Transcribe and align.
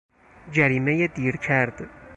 جریمهی 0.51 1.07
دیرکرد 1.07 1.89